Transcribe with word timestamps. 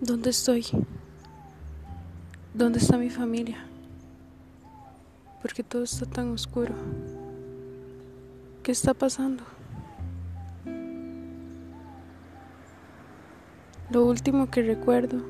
¿Dónde 0.00 0.30
estoy? 0.30 0.66
¿Dónde 2.52 2.80
está 2.80 2.98
mi 2.98 3.10
familia? 3.10 3.64
Porque 5.40 5.62
todo 5.62 5.84
está 5.84 6.04
tan 6.04 6.30
oscuro. 6.32 6.74
¿Qué 8.64 8.72
está 8.72 8.92
pasando? 8.92 9.44
Lo 13.90 14.04
último 14.04 14.50
que 14.50 14.62
recuerdo 14.62 15.22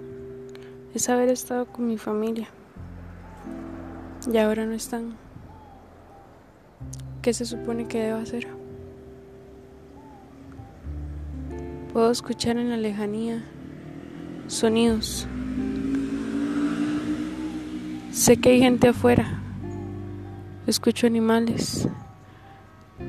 es 0.95 1.11
haber 1.11 1.29
estado 1.29 1.67
con 1.67 1.87
mi 1.87 1.99
familia. 1.99 2.49
Y 4.33 4.39
ahora 4.39 4.65
no 4.65 4.73
están. 4.73 5.15
¿Qué 7.21 7.35
se 7.35 7.45
supone 7.45 7.87
que 7.87 8.03
debo 8.03 8.19
hacer? 8.19 8.49
Puedo 11.93 12.11
escuchar 12.11 12.57
en 12.57 12.71
la 12.71 12.79
lejanía 12.79 13.45
sonidos. 14.47 15.27
Sé 18.13 18.37
que 18.37 18.51
hay 18.51 18.61
gente 18.61 18.89
afuera. 18.89 19.41
Escucho 20.67 21.07
animales. 21.07 21.89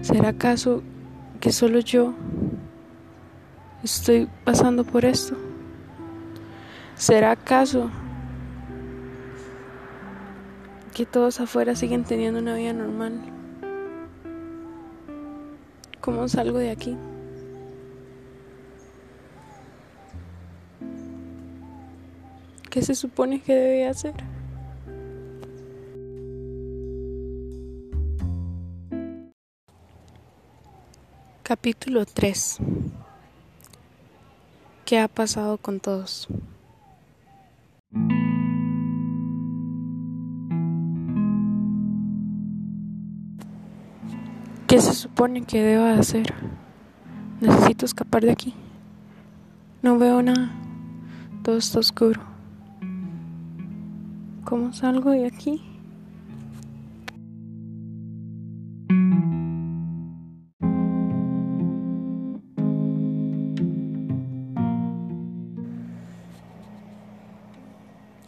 ¿Será 0.02 0.30
acaso 0.30 0.82
que 1.40 1.52
solo 1.52 1.80
yo 1.80 2.14
estoy 3.84 4.28
pasando 4.44 4.84
por 4.84 5.06
esto? 5.06 5.36
¿Será 6.96 7.32
acaso 7.32 7.90
que 10.94 11.06
todos 11.06 11.40
afuera 11.40 11.76
siguen 11.76 12.04
teniendo 12.04 12.40
una 12.40 12.56
vida 12.56 12.74
normal? 12.74 13.22
¿Cómo 16.02 16.28
salgo 16.28 16.58
de 16.58 16.72
aquí? 16.72 16.96
¿Qué 22.76 22.82
se 22.82 22.94
supone 22.94 23.40
que 23.40 23.56
debe 23.56 23.88
hacer? 23.88 24.14
Capítulo 31.42 32.06
3 32.06 32.58
¿Qué 34.84 35.00
ha 35.00 35.08
pasado 35.08 35.58
con 35.58 35.80
todos? 35.80 36.28
¿Qué 44.68 44.82
se 44.82 44.94
supone 44.94 45.44
que 45.46 45.64
debo 45.64 45.86
hacer? 45.86 46.34
Necesito 47.40 47.86
escapar 47.86 48.26
de 48.26 48.32
aquí. 48.34 48.54
No 49.82 49.98
veo 49.98 50.22
nada. 50.22 50.52
Todo 51.42 51.56
está 51.56 51.80
oscuro. 51.80 52.35
¿Cómo 54.46 54.72
salgo 54.74 55.10
de 55.10 55.26
aquí? 55.26 55.60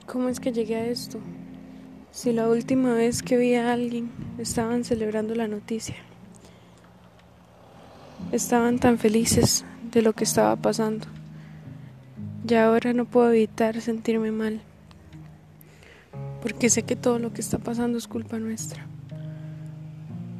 ¿Cómo 0.07 0.29
es 0.29 0.39
que 0.39 0.51
llegué 0.51 0.77
a 0.77 0.87
esto? 0.87 1.19
Si 2.09 2.33
la 2.33 2.49
última 2.49 2.95
vez 2.95 3.21
que 3.21 3.37
vi 3.37 3.53
a 3.53 3.71
alguien 3.71 4.09
estaban 4.39 4.83
celebrando 4.85 5.35
la 5.35 5.47
noticia. 5.47 5.97
Estaban 8.31 8.79
tan 8.79 8.97
felices 8.97 9.65
de 9.91 10.01
lo 10.01 10.13
que 10.13 10.23
estaba 10.23 10.55
pasando. 10.55 11.05
Y 12.49 12.55
ahora 12.55 12.93
no 12.93 13.05
puedo 13.05 13.29
evitar 13.29 13.79
sentirme 13.81 14.31
mal 14.31 14.61
porque 16.41 16.69
sé 16.69 16.83
que 16.83 16.95
todo 16.95 17.19
lo 17.19 17.33
que 17.33 17.41
está 17.41 17.57
pasando 17.57 17.97
es 17.97 18.07
culpa 18.07 18.39
nuestra. 18.39 18.85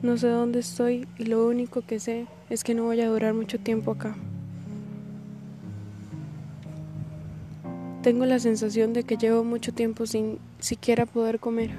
No 0.03 0.17
sé 0.17 0.27
dónde 0.27 0.59
estoy 0.59 1.07
y 1.17 1.25
lo 1.25 1.47
único 1.47 1.81
que 1.81 1.99
sé 1.99 2.27
es 2.49 2.63
que 2.63 2.75
no 2.75 2.83
voy 2.83 3.01
a 3.01 3.09
durar 3.09 3.33
mucho 3.33 3.59
tiempo 3.59 3.91
acá. 3.91 4.15
Tengo 8.03 8.25
la 8.25 8.39
sensación 8.39 8.93
de 8.93 9.03
que 9.03 9.17
llevo 9.17 9.43
mucho 9.43 9.73
tiempo 9.73 10.05
sin 10.05 10.39
siquiera 10.59 11.05
poder 11.05 11.39
comer. 11.39 11.71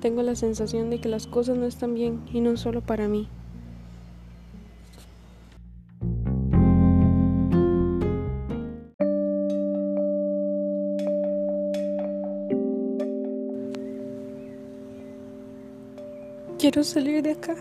Tengo 0.00 0.22
la 0.22 0.34
sensación 0.34 0.90
de 0.90 1.00
que 1.00 1.08
las 1.08 1.26
cosas 1.26 1.56
no 1.56 1.66
están 1.66 1.94
bien 1.94 2.20
y 2.32 2.40
no 2.40 2.56
solo 2.56 2.80
para 2.80 3.06
mí. 3.06 3.28
Quiero 16.58 16.82
salir 16.82 17.22
de 17.22 17.32
acá. 17.32 17.54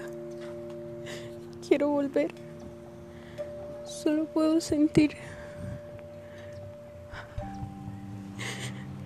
Quiero 1.67 1.89
volver. 1.89 2.33
Solo 3.83 4.25
puedo 4.25 4.61
sentir. 4.61 5.11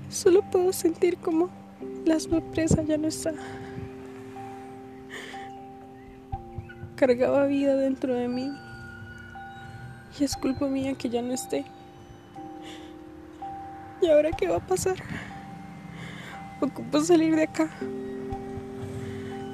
Solo 0.09 0.43
puedo 0.51 0.71
sentir 0.73 1.17
como 1.17 1.49
la 2.05 2.19
sorpresa 2.19 2.83
ya 2.83 2.99
no 2.99 3.07
está. 3.07 3.33
Cargaba 6.95 7.47
vida 7.47 7.75
dentro 7.75 8.13
de 8.13 8.27
mí. 8.27 8.51
Y 10.19 10.23
es 10.23 10.37
culpa 10.37 10.67
mía 10.67 10.93
que 10.93 11.09
ya 11.09 11.23
no 11.23 11.33
esté. 11.33 11.65
¿Y 14.01 14.07
ahora 14.07 14.29
qué 14.31 14.47
va 14.47 14.57
a 14.57 14.67
pasar? 14.67 14.97
Ocupo 16.61 17.01
salir 17.01 17.35
de 17.35 17.43
acá. 17.43 17.69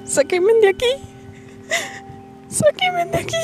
Sáquenme 0.06 0.54
de 0.60 0.68
aquí. 0.68 0.86
Sáquenme 2.48 3.06
de 3.06 3.18
aquí. 3.18 3.36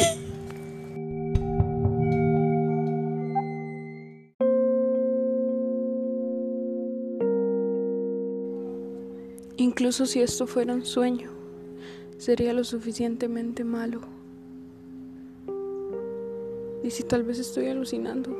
Incluso 9.56 10.06
si 10.06 10.20
esto 10.22 10.46
fuera 10.46 10.72
un 10.72 10.84
sueño, 10.84 11.30
sería 12.16 12.52
lo 12.52 12.62
suficientemente 12.62 13.64
malo. 13.64 14.00
Y 16.84 16.90
si 16.90 17.02
tal 17.02 17.24
vez 17.24 17.40
estoy 17.40 17.66
alucinando 17.66 18.36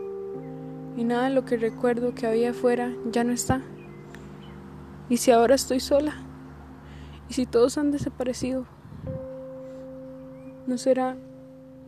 y 0.97 1.03
nada 1.03 1.25
de 1.25 1.35
lo 1.35 1.45
que 1.45 1.57
recuerdo 1.57 2.15
que 2.15 2.29
había 2.29 2.51
afuera 2.51 2.95
ya 3.11 3.25
no 3.25 3.33
está. 3.33 3.63
Y 5.09 5.17
si 5.17 5.33
ahora 5.33 5.57
estoy 5.57 5.81
sola. 5.81 6.32
Y 7.33 7.35
si 7.35 7.47
todos 7.47 7.79
han 7.79 7.93
desaparecido, 7.93 8.67
no 10.67 10.77
será 10.77 11.17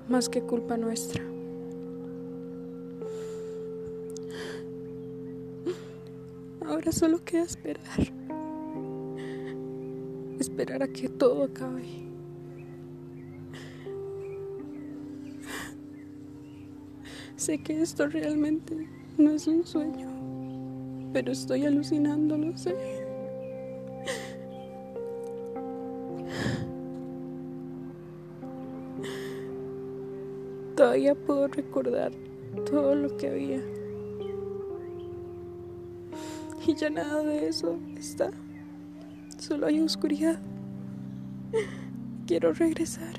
más 0.09 0.31
que 0.31 0.41
culpa 0.41 0.78
nuestra. 0.78 1.22
Ahora 6.66 6.91
solo 6.93 7.22
queda 7.27 7.43
esperar. 7.43 7.84
Esperar 10.38 10.82
a 10.82 10.88
que 10.88 11.10
todo 11.10 11.44
acabe. 11.44 11.84
Sé 17.37 17.62
que 17.62 17.82
esto 17.82 18.06
realmente 18.06 18.88
no 19.19 19.32
es 19.32 19.47
un 19.47 19.66
sueño, 19.66 20.09
pero 21.12 21.32
estoy 21.32 21.66
alucinando, 21.66 22.38
lo 22.38 22.56
sé. 22.56 23.14
Todavía 30.94 31.17
puedo 31.17 31.49
recordar 31.49 32.12
todo 32.70 32.94
lo 32.94 33.17
que 33.17 33.29
había. 33.29 33.61
Y 36.64 36.76
ya 36.76 36.88
nada 36.88 37.20
de 37.25 37.49
eso 37.49 37.76
está. 37.99 38.31
Solo 39.37 39.67
hay 39.67 39.81
oscuridad. 39.81 40.38
Quiero 42.29 42.52
regresar. 42.52 43.12